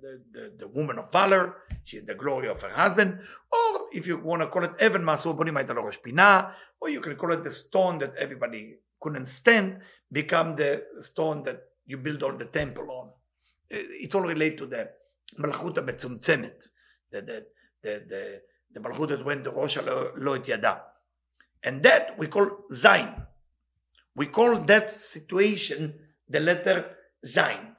the, 0.00 0.20
the, 0.32 0.52
the 0.58 0.68
woman 0.68 0.98
of 0.98 1.12
valor, 1.12 1.54
she 1.84 1.98
is 1.98 2.04
the 2.04 2.14
glory 2.14 2.48
of 2.48 2.60
her 2.62 2.70
husband, 2.70 3.18
or 3.52 3.88
if 3.92 4.06
you 4.06 4.16
want 4.18 4.42
to 4.42 4.48
call 4.48 4.64
it 4.64 4.82
אבן 4.86 5.02
מעשו 5.04 5.34
בונים 5.34 5.56
הייתה 5.56 5.72
לו 5.72 5.84
ראש 5.84 5.96
פינה, 5.96 6.50
or 6.80 6.88
you 6.88 7.00
can 7.00 7.16
call 7.16 7.32
it 7.32 7.42
the 7.44 7.52
stone 7.52 7.98
that 7.98 8.14
everybody 8.16 8.76
couldn't 9.00 9.26
stand, 9.26 9.80
become 10.12 10.56
the 10.56 10.82
stone 10.98 11.42
that 11.44 11.58
you 11.86 11.96
build 11.96 12.22
all 12.22 12.36
the 12.36 12.46
temple 12.46 12.90
on. 12.90 13.10
It's 13.70 14.14
all 14.14 14.22
related 14.22 14.58
to 14.58 14.66
the 14.66 14.88
מלכות 15.38 15.78
המצומצמת, 15.78 16.66
the, 17.12 17.16
the, 17.16 17.44
the, 17.82 18.00
the, 18.08 18.40
the 18.74 18.80
מלכות 18.80 19.10
that 19.10 19.24
went 19.24 19.48
ראשה 19.48 19.82
לא, 19.82 20.16
לא 20.16 20.36
את 20.36 20.48
ידה. 20.48 20.74
And 21.64 21.82
that 21.82 22.18
we 22.18 22.26
call 22.26 22.48
Zain. 22.72 23.08
We 24.14 24.26
call 24.26 24.60
that 24.64 24.90
situation 24.90 25.98
the 26.28 26.40
letter 26.40 26.96
Zain. 27.24 27.76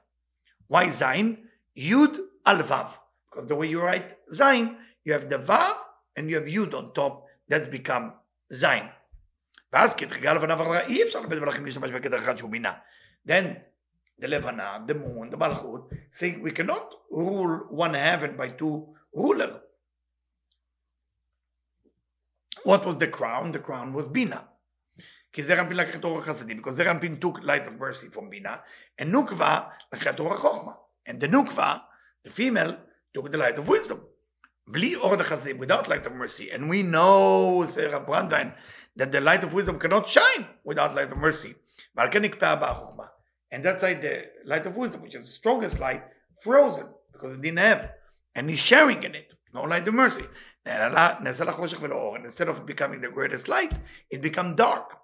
Why 0.66 0.90
Zain? 0.90 1.48
Yud 1.76 2.18
al 2.46 2.58
Vav. 2.58 2.90
Because 3.30 3.46
the 3.46 3.56
way 3.56 3.68
you 3.68 3.80
write 3.80 4.16
Zain, 4.32 4.76
you 5.04 5.12
have 5.12 5.28
the 5.28 5.38
Vav 5.38 5.74
and 6.16 6.30
you 6.30 6.36
have 6.36 6.46
Yud 6.46 6.74
on 6.74 6.92
top. 6.92 7.26
That's 7.48 7.66
become 7.66 8.12
Zain. 8.52 8.88
ואז 9.72 9.94
כתחילה 9.94 10.34
לבנה 10.34 10.58
ואמרה, 10.58 10.80
אי 10.86 11.02
אפשר 11.02 11.20
לבית 11.20 11.38
מלאכים 11.38 11.64
להשתמש 11.64 11.90
בכתר 11.90 12.18
אחד 12.18 12.38
שהוא 12.38 12.50
בינה. 12.50 12.72
Then 13.26 13.56
the 14.18 14.26
Levana, 14.26 14.84
the 14.86 14.94
moon, 14.94 15.30
the 15.30 15.36
Malchut, 15.36 15.90
saying 16.10 16.42
we 16.42 16.50
cannot 16.50 16.94
rule 17.10 17.66
one 17.70 17.94
heaven 17.94 18.36
by 18.36 18.48
two 18.48 18.94
rulers. 19.12 19.60
What 22.64 22.84
was 22.84 22.96
the 22.98 23.08
crown? 23.08 23.52
The 23.52 23.60
crown 23.60 23.92
was 23.92 24.06
Bina. 24.08 24.48
Because 25.33 25.47
Ze'er 25.47 26.87
Anpin 26.87 27.19
took 27.19 27.43
light 27.43 27.67
of 27.67 27.79
mercy 27.79 28.07
from 28.07 28.29
Bina, 28.29 28.61
and 28.99 29.13
Nukva 29.13 29.71
And 31.05 31.19
the 31.19 31.81
the 32.23 32.29
female, 32.29 32.77
took 33.13 33.31
the 33.31 33.37
light 33.37 33.57
of 33.57 33.67
wisdom. 33.67 34.01
בלי 34.67 34.95
אור 34.95 35.13
החסדים, 35.13 35.59
without 35.59 35.87
light 35.87 36.05
of 36.05 36.13
mercy. 36.13 36.51
And 36.51 36.69
we 36.69 36.83
know, 36.83 37.63
Sarah 37.65 38.55
that 38.95 39.11
the 39.11 39.19
light 39.19 39.43
of 39.43 39.53
wisdom 39.53 39.79
cannot 39.79 40.09
shine 40.09 40.47
without 40.63 40.93
light 40.95 41.11
of 41.11 41.17
mercy. 41.17 41.53
ועל 41.95 42.11
כן 42.11 42.21
נקפאה 42.21 42.55
בה 42.55 42.71
החוכמה. 42.71 43.05
And 43.51 43.63
that's 43.63 43.83
why 43.83 43.95
the 43.95 44.29
light 44.45 44.65
of 44.65 44.77
wisdom, 44.77 45.01
which 45.01 45.15
is 45.15 45.25
the 45.25 45.31
strongest 45.31 45.79
light, 45.79 46.03
frozen, 46.43 46.87
because 47.11 47.33
it 47.33 47.41
didn't 47.41 47.59
have 47.59 47.91
any 48.35 48.55
sharing 48.55 49.03
in 49.03 49.15
it, 49.15 49.33
no 49.53 49.63
light 49.63 49.87
of 49.87 49.93
mercy. 49.93 50.23
נעשה 50.65 51.45
and 52.15 52.25
instead 52.25 52.47
of 52.47 52.65
becoming 52.65 53.01
the 53.01 53.09
greatest 53.09 53.47
light, 53.47 53.73
it 54.09 54.21
became 54.21 54.55
dark. 54.55 55.02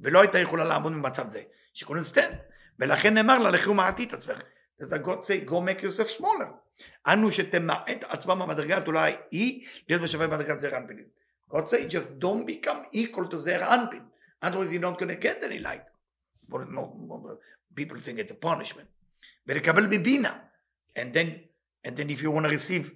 ולא 0.00 0.20
הייתה 0.20 0.38
יכולה 0.38 0.64
לעמוד 0.64 0.92
במצב 0.92 1.28
זה, 1.28 1.42
she 1.74 1.84
couldn't 1.84 2.14
stand. 2.14 2.34
ולכן 2.78 3.14
נאמר 3.14 3.38
לה, 3.38 3.50
לכי 3.50 3.68
ומעטי 3.68 4.04
את 4.04 4.12
עצמך. 4.12 4.42
Does 4.82 4.86
that 4.86 5.04
God 5.04 5.24
say, 5.24 5.44
go 5.44 5.60
make 5.60 5.82
yourself 5.82 6.20
smaller. 6.20 6.50
אנו 7.06 7.32
שתמעט 7.32 8.04
עצמה 8.08 8.34
מהמדרגה 8.34 8.76
הגדולה 8.76 9.04
היא 9.30 9.66
להיות 9.88 10.02
בשווה 10.02 10.26
במדרגת 10.26 10.60
זרע 10.60 10.78
אנפין. 10.78 11.04
God 11.50 11.68
say, 11.68 11.90
just 11.90 12.08
don't 12.20 12.46
become 12.46 12.94
equal 12.94 13.32
to 13.32 13.36
זרע 13.36 13.74
אנפין. 13.74 14.02
Otherwise 14.44 14.72
you're 14.72 14.80
not 14.80 14.98
going 14.98 15.08
to 15.08 15.20
get 15.22 15.44
any 15.44 15.58
light. 15.58 15.84
People 17.74 17.98
think 17.98 18.18
it's 18.18 18.32
a 18.32 18.46
punishment. 18.46 18.86
ולקבל 19.46 19.86
בבינה. 19.86 20.38
And 20.96 21.14
then, 21.14 21.28
and 21.84 21.96
then 21.96 22.10
if 22.10 22.22
you 22.22 22.30
want 22.30 22.46
to 22.46 22.50
receive 22.50 22.90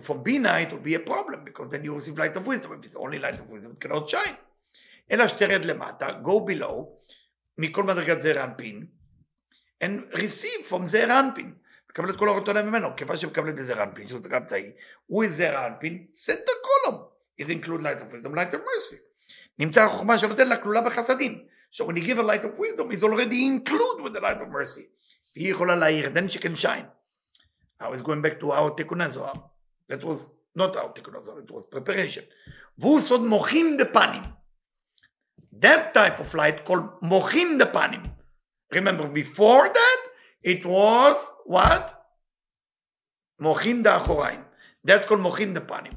from 0.00 0.22
בינה, 0.22 0.62
it 0.62 0.72
will 0.72 0.78
be 0.78 0.94
a 0.94 1.00
problem, 1.00 1.44
because 1.44 1.68
then 1.70 1.84
you 1.84 1.94
receive 1.94 2.18
light 2.18 2.36
of 2.36 2.46
wisdom. 2.46 2.72
If 2.78 2.84
it's 2.84 2.96
only 2.96 3.18
light 3.18 3.38
of 3.40 3.48
wisdom, 3.50 3.72
it 3.72 3.80
cannot 3.80 4.08
shine. 4.08 4.36
אלא 5.10 5.28
שתרד 5.28 5.64
למטה, 5.64 6.08
go 6.08 6.50
below, 6.50 6.84
מכל 7.58 7.82
מדרגת 7.82 8.20
זעיר 8.20 8.44
אנפין, 8.44 8.86
and 9.84 10.14
receive 10.14 10.70
from 10.70 10.86
זעיר 10.86 11.20
אנפין. 11.20 11.54
מקבל 11.90 12.10
את 12.10 12.16
כל 12.16 12.38
התורה 12.38 12.62
ממנו, 12.62 12.88
כיוון 12.96 13.16
שמקבלת 13.16 13.54
בזעיר 13.54 13.82
אנפין, 13.82 14.08
שזה 14.08 14.28
גם 14.28 14.44
צעי, 14.44 14.72
הוא 15.06 15.24
זעיר 15.28 15.66
אנפין, 15.66 16.06
set 16.14 16.48
the 16.48 16.52
column, 16.66 16.96
is 17.42 17.50
include 17.50 17.82
light 17.82 18.00
of 18.00 18.12
wisdom, 18.12 18.34
light 18.34 18.54
of 18.54 18.58
mercy. 18.58 18.96
נמצא 19.58 19.84
החוכמה 19.84 20.18
שנותן 20.18 20.48
לה 20.48 20.56
כלולה 20.56 20.80
בחסדים. 20.80 21.46
So 21.72 21.84
when 21.84 21.96
you 21.96 22.04
give 22.04 22.18
a 22.18 22.22
light 22.22 22.44
of 22.44 22.58
wisdom, 22.58 22.90
is 22.90 23.04
already 23.04 23.46
included 23.46 24.04
with 24.04 24.12
the 24.12 24.20
light 24.20 24.40
of 24.40 24.48
mercy. 24.48 24.82
והיא 25.36 25.50
יכולה 25.50 25.76
להאיר, 25.76 26.10
then 26.14 26.32
she 26.32 26.38
can 26.38 26.56
shine. 26.56 26.86
I 27.80 27.88
was 27.88 28.02
going 28.02 28.22
back 28.22 28.40
to 28.40 28.52
our 28.52 28.70
תיקון 28.76 29.00
הזוהר. 29.00 29.34
That 29.92 30.04
was 30.04 30.28
not 30.58 30.76
our 30.76 30.88
תיקון 30.94 31.16
הזוהר, 31.16 31.38
it 31.38 31.50
was 31.50 31.64
preparation. 31.74 32.22
והוא 32.78 33.00
סוד 33.00 33.20
מוחים 33.20 33.76
דפנים. 33.76 34.39
That 35.52 35.94
type 35.94 36.20
of 36.20 36.32
light 36.34 36.64
called 36.64 37.00
mochim 37.02 37.58
the 37.58 37.66
panim. 37.66 38.10
Remember, 38.70 39.08
before 39.08 39.68
that, 39.68 40.00
it 40.42 40.64
was 40.64 41.30
what? 41.44 42.04
Mochim 43.42 43.82
the 43.82 43.90
achoraim. 43.90 44.44
That's 44.84 45.06
called 45.06 45.20
mochim 45.20 45.54
the 45.54 45.60
panim. 45.60 45.96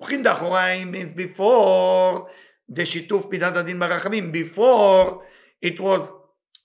Mochim 0.00 0.22
the 0.22 0.30
achoraim 0.30 0.90
means 0.90 1.14
before 1.14 2.28
the 2.68 2.82
shituf 2.82 3.30
midat 3.30 3.56
adin 3.56 3.78
marachamim. 3.78 4.32
Before 4.32 5.24
it 5.60 5.80
was 5.80 6.12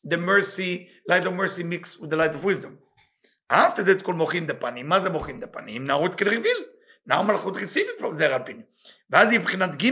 the 0.03 0.17
mercy, 0.17 0.89
light 1.07 1.25
of 1.25 1.33
mercy 1.33 1.63
mixed 1.63 1.99
with 1.99 2.11
the 2.11 2.15
light 2.15 2.35
of 2.35 2.43
wisdom. 2.43 2.77
After 3.49 3.83
that, 3.83 3.91
it's 3.91 4.03
called 4.03 4.17
mochim 4.17 4.47
the 4.47 4.53
panim. 4.53 4.85
מה 4.85 4.99
זה 4.99 5.09
מוחים 5.09 5.39
דפנים? 5.39 5.85
נערות 5.85 6.15
כדריביל. 6.15 6.65
נער 7.07 7.21
מלכות 7.21 7.55
receive 7.55 7.87
it 7.97 8.01
from 8.01 8.11
זרע 8.11 8.39
פינים. 8.39 8.65
ואז 9.09 9.31
היא 9.31 9.39
מבחינת 9.39 9.75
ג' 9.75 9.89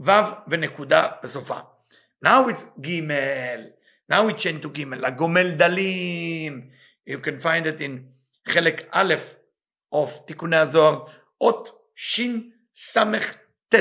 ו' 0.00 0.10
ונקודה 0.48 1.08
בסופה. 1.22 1.58
Now 2.24 2.48
it's 2.48 2.64
ג', 2.80 3.00
now 4.12 4.26
we 4.26 4.32
change 4.32 4.62
to 4.62 4.68
ג', 4.68 5.04
הגומל 5.04 5.50
דלים, 5.52 6.70
you 7.10 7.18
can 7.18 7.38
find 7.40 7.66
it 7.66 7.80
in 7.80 8.14
חלק 8.48 8.88
א' 8.90 9.14
of 9.94 10.26
תיקוני 10.26 10.56
הזוהר, 10.56 11.04
אות 11.40 11.90
שס"ט 11.94 13.74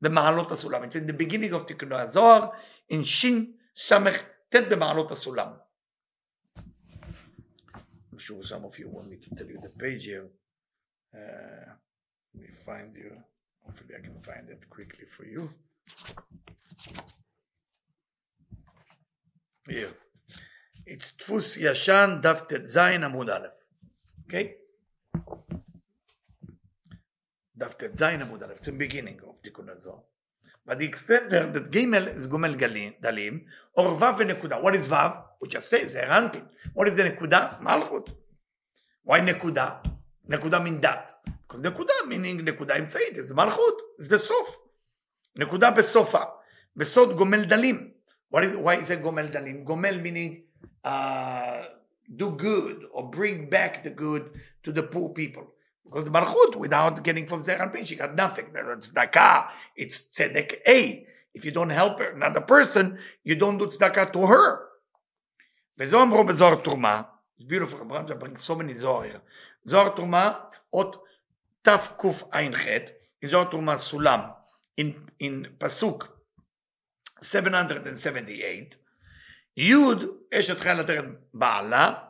במעלות 0.00 0.52
הסולם. 0.52 0.82
It's 0.84 0.96
in 0.96 1.06
the 1.10 1.16
beginning 1.22 1.52
of 1.54 1.66
תיקוני 1.66 2.00
הזוהר, 2.00 2.48
in 2.92 3.04
שס"ט 3.04 4.56
במעלות 4.70 5.10
הסולם. 5.10 5.52
I'm 8.12 8.18
sure 8.18 8.42
some 8.42 8.64
of 8.64 8.78
you 8.78 8.88
want 8.88 9.08
me 9.08 9.16
to 9.16 9.30
tell 9.34 9.48
you 9.48 9.58
the 9.58 9.70
page 9.82 10.04
here. 10.04 10.28
Uh, 11.14 11.68
let 12.34 12.42
me 12.42 12.50
find 12.66 12.94
you. 12.96 13.12
Hopefully 13.64 13.94
I 13.98 14.00
can 14.04 14.20
find 14.20 14.48
it 14.48 14.68
quickly 14.68 15.06
for 15.06 15.24
you. 15.24 15.52
Here. 19.68 19.94
It's 20.84 21.12
Tfus 21.12 21.58
Yashan 21.60 22.22
Daf 22.22 22.48
Tet 22.48 22.62
Amud 22.62 23.32
Aleph. 23.32 23.52
Okay? 24.26 24.56
Daf 27.58 27.78
Tet 27.78 27.94
Amud 27.94 28.42
Aleph. 28.42 28.56
It's 28.56 28.66
the 28.66 28.72
beginning 28.72 29.20
of 29.28 29.40
Tikkun 29.42 29.68
HaZor. 29.68 30.00
But 30.64 30.80
he 30.80 30.86
explained 30.86 31.30
that 31.30 31.70
Gimel 31.70 32.14
is 32.16 32.28
Gumel 32.28 32.56
Dalim 32.56 33.42
or 33.76 33.96
Vav 33.96 34.18
Nekuda. 34.18 34.62
What 34.62 34.76
is 34.76 34.86
Vav? 34.88 35.22
We 35.40 35.48
just 35.48 35.68
say 35.68 35.82
Ze'er 35.82 36.08
Anpin. 36.08 36.46
What 36.72 36.88
is 36.88 36.94
the 36.94 37.04
Nekuda? 37.04 37.60
Malchut. 37.60 38.08
Why 39.02 39.20
Nekuda? 39.20 39.84
Nekuda 40.28 40.62
means 40.62 40.80
that. 40.82 41.14
Because 41.51 41.61
נקודה 41.61 41.93
meaning 42.09 42.41
נקודה 42.43 42.75
אמצעית, 42.75 43.15
זה 43.15 43.35
מלכות, 43.35 43.81
זה 43.97 44.17
סוף. 44.17 44.57
נקודה 45.37 45.71
בסופה. 45.71 46.21
בסוד 46.75 47.17
גומל 47.17 47.45
דלים. 47.45 47.91
What 48.33 48.39
is, 48.39 48.55
why 48.55 48.81
is 48.81 48.89
it 48.89 49.01
גומל 49.01 49.27
דלים? 49.27 49.63
גומל 49.63 49.99
meaning 50.03 50.63
uh, 50.85 51.65
do 52.15 52.29
good 52.31 52.83
or 52.91 53.09
bring 53.09 53.49
back 53.49 53.83
the 53.83 53.89
good 53.89 54.23
to 54.63 54.71
the 54.71 54.83
poor 54.83 55.09
people. 55.09 55.43
Because 55.85 56.03
the 56.03 56.11
מלכות, 56.11 56.55
without 56.55 57.03
getting 57.03 57.27
from 57.27 57.41
זרע 57.41 57.63
אנפין, 57.63 57.85
she 57.85 57.95
got 57.95 58.15
nothing. 58.15 58.45
It's 58.55 58.89
צדקה, 58.89 59.41
it's 59.79 60.11
צדק 60.11 60.53
A. 60.67 61.05
If 61.37 61.45
you 61.45 61.51
don't 61.51 61.69
help 61.69 61.99
her, 61.99 62.11
another 62.15 62.41
person, 62.41 62.97
you 63.23 63.35
don't 63.35 63.57
do 63.57 63.67
צדקה 63.67 64.11
to 64.13 64.19
her. 64.19 64.67
וזו 65.79 66.01
אמרו 66.01 66.23
בזוהר 66.23 66.55
תרומה, 66.55 67.01
it's 67.39 67.43
beautiful, 67.43 67.79
Abraham 67.81 68.19
brings 68.19 68.41
so 68.41 68.55
many 68.55 68.73
זוהר 68.73 69.03
here. 69.03 69.19
זוהר 69.63 69.89
תרומה, 69.89 70.33
אות 70.73 71.03
תקע"ח, 71.62 72.24
in 72.34 73.26
זוהר 73.26 73.50
תרומה 73.50 73.76
סולם, 73.78 74.20
in 74.80 75.48
פסוק 75.58 76.18
778, 77.22 78.76
יוד 79.56 79.98
אשת 80.34 80.60
חיל 80.60 80.80
עטרת 80.80 81.04
בעלה, 81.34 82.08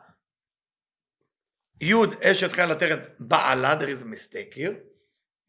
יוד 1.81 2.09
אשת 2.23 2.51
חיל 2.51 2.71
עטרת 2.71 2.99
בעלה, 3.19 3.79
there 3.79 3.89
is 3.89 4.01
a 4.01 4.05
mistake 4.05 4.53
here. 4.53 4.75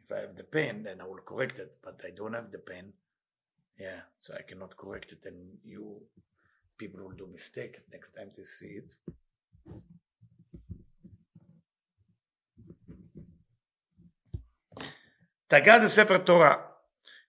If 0.05 0.13
I 0.13 0.21
have 0.21 0.37
the 0.37 0.45
pen, 0.45 0.83
then 0.83 1.01
I 1.01 1.05
will 1.05 1.25
correct 1.25 1.59
it, 1.59 1.73
but 1.83 1.97
I 2.05 2.11
don't 2.11 2.35
have 2.35 2.51
the 2.53 2.59
pen. 2.59 2.93
Yeah, 3.79 4.03
so 4.19 4.35
I 4.35 4.43
cannot 4.43 4.77
correct 4.77 5.13
it, 5.13 5.23
and 5.25 5.39
you 5.65 5.85
people 6.77 7.01
will 7.05 7.17
do 7.23 7.27
mistakes 7.27 7.83
next 7.91 8.11
time 8.17 8.31
they 8.37 8.43
see 8.43 8.75
it. 8.83 8.91
תגד 15.49 15.87
ספר 15.87 16.19
תורה, 16.19 16.55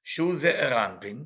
שהוא 0.03 0.36
זעיר 0.36 0.86
אנפין, 0.86 1.24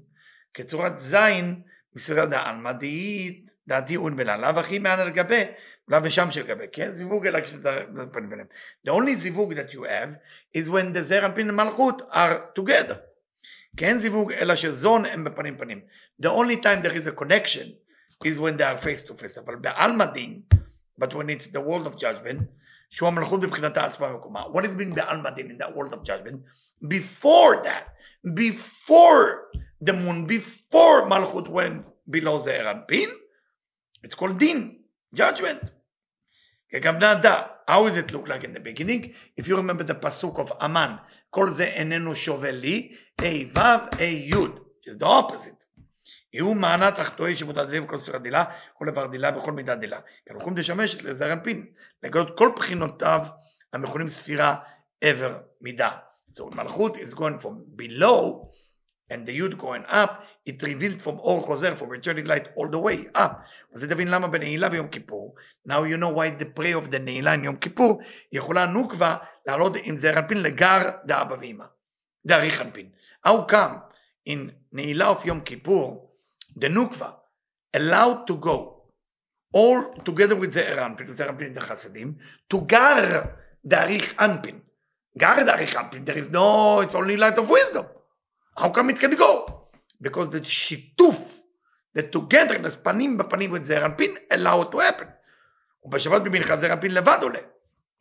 כצורת 0.53 0.97
זין 0.97 1.61
מסוג 1.95 2.19
דעלמא 2.19 2.71
דאית 2.71 3.51
דעתי 3.67 3.95
און 3.95 4.15
בלעלה 4.15 4.51
וכי 4.55 4.79
מעל 4.79 4.99
על 4.99 5.09
גבי 5.09 5.43
לאו 5.87 6.03
ושם 6.03 6.31
של 6.31 6.47
גבי. 6.47 6.65
כן 6.71 6.93
זיווג 6.93 7.27
אלא 7.27 7.41
כשזה 7.41 7.69
פנים 8.11 8.29
ביניהם. 8.29 8.47
The 8.87 8.91
only 8.91 9.13
זיווג 9.13 9.53
that 9.53 9.73
you 9.73 9.83
have 9.83 10.11
is 10.57 10.69
when 10.69 10.95
the 10.97 10.99
זר 10.99 11.25
אנפין 11.25 11.49
ומלכות 11.49 12.01
are 12.01 12.59
together. 12.59 12.95
כן 13.77 13.97
זיווג 13.97 14.31
אלא 14.31 14.55
שזון 14.55 15.05
הם 15.05 15.23
בפנים 15.23 15.57
פנים. 15.57 15.81
The 16.23 16.29
only 16.29 16.63
time 16.63 16.85
there 16.85 16.93
is 16.93 17.07
a 17.07 17.21
connection 17.21 17.67
is 18.25 18.37
when 18.37 18.57
they 18.57 18.63
are 18.63 18.77
face 18.77 19.09
to 19.09 19.13
face. 19.13 19.39
אבל 19.45 19.55
בעלמא 19.55 20.05
דין 20.05 20.41
but 21.01 21.07
when 21.07 21.29
it's 21.29 21.47
the 21.47 21.61
world 21.61 21.87
of 21.87 21.95
judgment 21.99 22.43
שהוא 22.89 23.07
המלכות 23.07 23.43
מבחינתה 23.43 23.85
עצמה 23.85 24.07
ומקומה 24.07 24.43
what 24.43 24.63
is 24.65 24.79
being 24.79 24.95
בעלמא 24.95 25.29
דין 25.29 25.51
in 25.51 25.63
that 25.63 25.75
world 25.75 25.93
of 25.93 26.07
judgment 26.07 26.37
before 26.87 27.63
that 27.63 27.89
before 28.33 29.45
the 29.81 29.93
moon 29.93 30.25
before 30.25 31.07
Malchut 31.07 31.47
went 31.47 31.85
below 32.09 32.37
Ze'er 32.37 32.65
Anpin, 32.65 33.09
it's 34.03 34.15
called 34.15 34.37
Din, 34.37 34.79
judgment. 35.13 35.61
How 36.71 37.85
does 37.85 37.97
it 37.97 38.11
look 38.11 38.27
like 38.27 38.43
in 38.43 38.53
the 38.53 38.59
beginning? 38.59 39.13
If 39.35 39.47
you 39.47 39.55
remember 39.55 39.83
the 39.83 39.95
pasuk 39.95 40.37
of 40.39 40.51
Aman, 40.59 40.99
כל 41.29 41.49
זה 41.49 41.65
איננו 41.65 42.15
שווה 42.15 42.51
לי, 42.51 42.95
A 43.21 43.45
ו', 43.53 43.95
A 43.97 44.03
י', 44.03 44.33
is 44.87 44.97
the 44.97 45.05
opposite. 45.05 45.59
יהיו 46.33 46.53
מענה 46.53 46.91
תחתוי 46.91 47.35
שמודע 47.35 47.65
דלה 47.65 47.83
וכל 47.83 47.97
ספירת 47.97 48.21
דילה, 48.21 48.45
כל 48.73 48.87
איבר 48.87 49.07
דילה 49.07 49.31
בכל 49.31 49.51
מידה 49.51 49.75
דילה. 49.75 49.99
אנחנו 50.31 50.51
לשמש 50.55 50.95
לזר 50.95 51.33
אנפין, 51.33 51.65
לגלות 52.03 52.37
כל 52.37 52.51
בחינותיו 52.57 53.25
המכונים 53.73 54.09
ספירה 54.09 54.55
עבר 55.01 55.37
מידה. 55.61 55.89
So 56.34 56.54
מלכות 56.54 56.96
is 56.96 57.14
going 57.14 57.38
from 57.38 57.76
below 57.76 58.50
and 59.10 59.26
the 59.26 59.38
yud 59.38 59.58
going 59.58 59.84
up, 59.88 60.24
it 60.46 60.62
revealed 60.62 61.00
from 61.02 61.18
אור 61.18 61.42
חוזר, 61.42 61.74
from 61.76 61.88
returning 61.88 62.26
light 62.26 62.48
all 62.56 62.68
the 62.68 62.78
way 62.78 63.16
up. 63.16 63.32
אז 63.74 63.80
זה 63.80 63.88
תבין 63.88 64.08
למה 64.08 64.28
בנעילה 64.28 64.68
ביום 64.68 64.88
כיפור, 64.88 65.34
now 65.68 65.72
you 65.72 65.96
know 65.96 66.10
why 66.10 66.42
the 66.42 66.46
prayer 66.58 66.76
of 66.76 66.90
the 66.90 66.98
נעילה 66.98 67.34
in 67.34 67.44
יום 67.44 67.56
כיפור, 67.56 68.00
יכולה 68.32 68.66
נוקבה 68.66 69.16
לעלות 69.46 69.72
עם 69.82 69.98
זעיר 69.98 70.18
אנפין 70.18 70.42
לגר 70.42 70.90
דאבא 71.04 71.36
ואמא, 71.40 71.64
דאריך 72.26 72.60
אנפין. 72.60 72.90
How 73.26 73.50
come 73.50 73.94
in 74.28 74.38
נעילה 74.72 75.12
of 75.12 75.26
יום 75.26 75.40
כיפור, 75.40 76.16
the 76.58 76.68
נוקבה 76.68 77.10
allowed 77.76 78.30
to 78.30 78.34
go 78.34 78.74
all 79.56 80.02
together 80.04 80.36
with 80.42 80.50
זעיר 80.50 80.86
אנפין, 80.86 81.12
זעיר 81.12 81.30
אנפין 81.30 81.56
the 81.56 81.60
חסדים, 81.60 82.14
to 82.54 82.56
גר 82.66 83.22
דאריך 83.64 84.20
אנפין. 84.20 84.60
אנפין, 85.23 86.05
there 86.05 86.17
is 86.17 86.29
no, 86.29 86.81
it's 86.81 86.95
only 86.95 87.17
light 87.17 87.37
of 87.37 87.49
wisdom. 87.49 87.85
How 88.57 88.69
come 88.69 88.89
it 88.89 88.99
can 88.99 89.11
go? 89.11 89.67
Because 90.01 90.29
the 90.29 90.43
שיתוף, 90.43 91.41
the 91.97 92.03
togetherness, 92.03 92.75
פנים 92.83 93.17
בפנים 93.17 93.51
with 93.51 93.63
זעיר 93.63 93.85
אנפין, 93.85 94.15
allow 94.33 94.63
it 94.63 94.71
to 94.71 94.79
happen. 94.79 95.07
ובשבת 95.83 96.21
במנחה 96.21 96.57
זעיר 96.57 96.73
אנפין 96.73 96.93
לבד 96.93 97.17
עולה. 97.21 97.39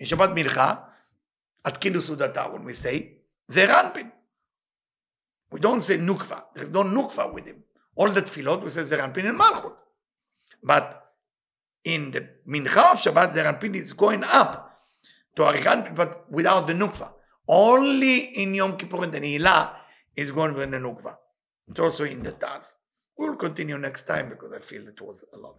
בשבת 0.02 0.30
מנחה, 0.34 0.74
התקינו 1.64 2.02
סעודתה, 2.02 2.44
when 2.44 2.66
we 2.68 2.84
say, 2.84 3.02
זעיר 3.48 3.80
אנפין. 3.80 4.10
We 5.54 5.58
don't 5.58 5.80
say 5.80 5.96
nukva. 5.96 6.42
There 6.54 6.62
is 6.62 6.70
no 6.70 6.82
nukva 6.82 7.32
with 7.32 7.46
him. 7.46 7.62
All 7.96 8.10
the 8.10 8.22
tefillot, 8.22 8.62
we 8.62 8.68
say 8.68 8.82
זעיר 8.82 9.04
אנפין 9.04 9.26
and 9.26 9.40
malchut. 9.40 9.72
But 10.62 11.14
in 11.84 12.10
the 12.10 12.28
mincha 12.46 12.92
of 12.92 12.98
Shabbat, 12.98 13.32
זעיר 13.32 13.48
אנפין 13.48 13.74
is 13.74 13.92
going 13.92 14.24
up 14.24 14.67
to 15.36 15.42
Arichan, 15.42 15.94
but 15.94 16.30
without 16.30 16.66
the 16.66 16.74
nukva. 16.74 17.10
Only 17.48 18.18
in 18.42 18.54
Yom 18.54 18.76
Kippur 18.76 19.04
in 19.04 19.10
the 19.10 19.20
Nihila 19.20 19.74
is 20.16 20.30
going 20.30 20.54
with 20.54 20.70
the 20.70 20.76
nukva. 20.76 21.16
It's 21.68 21.80
also 21.80 22.04
in 22.04 22.22
the 22.22 22.32
Taz. 22.32 22.74
We 23.16 23.28
will 23.28 23.36
continue 23.36 23.78
next 23.78 24.02
time 24.02 24.28
because 24.28 24.52
I 24.54 24.60
feel 24.60 24.86
it 24.86 25.00
was 25.00 25.24
a 25.32 25.38
lot. 25.38 25.56